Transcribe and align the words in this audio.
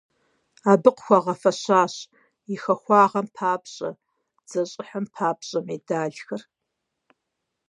Абы 0.71 0.89
къыхуагъэфэщащ 0.95 1.95
«И 2.53 2.55
хахуагъэм 2.61 3.27
папщӏэ», 3.35 3.89
«Дзэ 4.47 4.61
щӏыхьым 4.71 5.05
папщӏэ» 5.13 5.59
медалхэр. 5.67 6.41